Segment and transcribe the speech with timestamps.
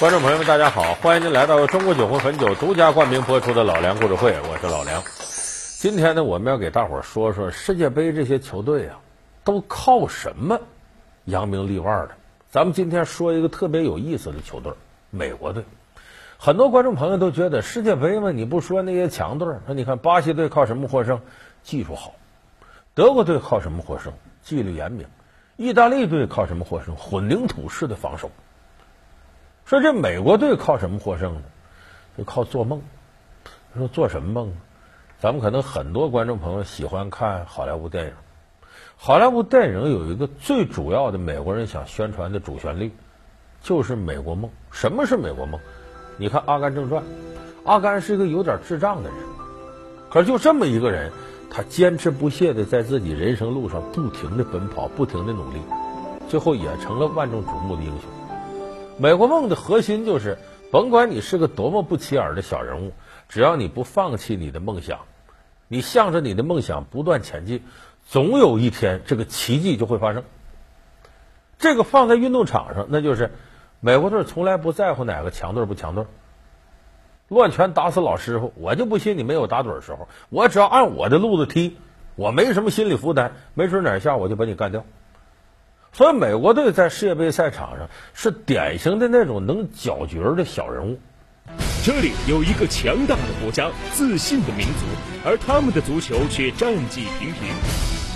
[0.00, 0.94] 观众朋友们，大家好！
[0.94, 5.02] 欢迎您来到中国酒魂汾酒独家冠名播出的《老梁故事会》，我是老梁。
[5.78, 8.98] 今天呢，我们要给大伙儿说说世界杯这些球队啊，
[9.44, 10.58] 都靠什么
[11.26, 12.12] 扬名立万的？
[12.50, 14.72] 咱们今天说一个特别有意思的球队——
[15.12, 15.62] 美国队。
[16.38, 21.20] 很多观众朋友都觉得世界杯嘛，你不说那些强队，那你看巴西队靠什么获胜？
[21.62, 22.14] 技术好。
[22.94, 24.14] 德国队靠什么获胜？
[24.42, 25.06] 纪律严明。
[25.58, 26.96] 意大利队靠什么获胜？
[26.96, 28.30] 混凝土式的防守。
[29.70, 31.42] 说这美国队靠什么获胜呢？
[32.18, 32.82] 就靠做梦。
[33.78, 34.52] 说做什么梦？
[35.20, 38.12] 咱们可能很多观众朋友喜欢看好莱坞电影。
[38.96, 42.90] 好莱坞电影有一个最主要的美国人想宣传的主旋律，
[43.62, 44.50] 就是美国梦。
[44.72, 45.60] 什么是美国梦？
[46.16, 47.00] 你看《阿甘正传》，
[47.64, 49.18] 阿甘是一个有点智障的人，
[50.10, 51.12] 可是就这么一个人，
[51.48, 55.60] 他坚持不懈的在自己人生路上不停的奔跑，不停的努力，
[56.28, 58.19] 最后也成了万众瞩目的英雄。
[59.00, 60.36] 美国梦的核心就是，
[60.70, 62.92] 甭管你是个多么不起眼的小人物，
[63.30, 65.06] 只要你不放弃你的梦想，
[65.68, 67.64] 你向着你的梦想不断前进，
[68.06, 70.22] 总有一天这个奇迹就会发生。
[71.58, 73.32] 这个放在运动场上，那就是
[73.80, 76.04] 美国队从来不在乎哪个强队不强队，
[77.28, 80.08] 乱拳打死老师傅，我就不信你没有打盹的时候。
[80.28, 81.78] 我只要按我的路子踢，
[82.16, 84.84] 我没什么心理负担，没准哪下我就把你干掉。
[86.00, 90.98] 所以，美国队在世界杯赛场上是典型的那种能搅局的小人物。
[91.84, 94.86] 这里有一个强大的国家、自信的民族，
[95.22, 97.42] 而他们的足球却战绩平平。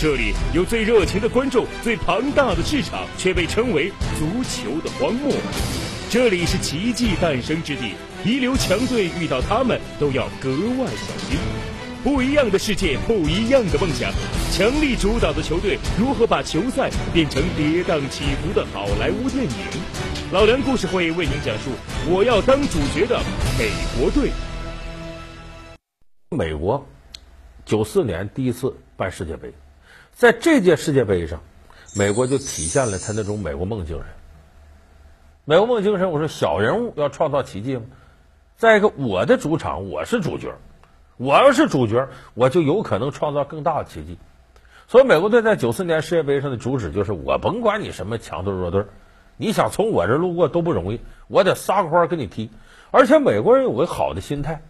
[0.00, 5.30] 这里有最热情的观众、最庞大的市场，却被称为足球的荒漠。
[6.08, 7.92] 这里是奇迹诞生之地，
[8.24, 11.36] 一流强队遇到他们都要格外小心。
[12.04, 14.12] 不一样的世界，不一样的梦想。
[14.52, 19.50] 强力主导的球队如何把球赛变成跌宕起伏的好莱坞电影？
[20.30, 21.70] 老梁故事会为您讲述。
[22.10, 23.18] 我要当主角的
[23.58, 24.30] 美国队。
[26.28, 26.86] 美国
[27.64, 29.54] 九四年第一次办世界杯，
[30.12, 31.40] 在这届世界杯上，
[31.96, 34.04] 美国就体现了他那种美国梦精神。
[35.46, 37.84] 美国梦精神，我说小人物要创造奇迹吗？
[38.58, 40.54] 再一个，我的主场我是主角。
[41.16, 44.18] 我要是主角，我就有可能创造更大的奇迹。
[44.88, 48.84] 所以，美国队在九四年世界杯上的主旨就是：我甭管你什么强队弱队，
[49.36, 52.50] 你想从我这路过都不容易，我得撒个欢跟你踢。
[52.90, 54.62] 而且，美国人有个好的心态，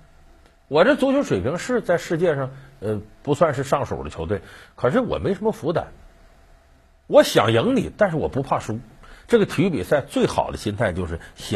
[0.69, 2.50] 我这足球水平是在世界上
[2.81, 4.41] 呃不算是上手的球队，
[4.76, 5.88] 可是我没什么负担。
[7.06, 8.78] 我想赢你，但是我不怕输。
[9.26, 11.53] 这个体育比赛最好的心态就是想。